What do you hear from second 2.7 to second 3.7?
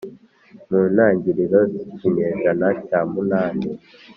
cya munani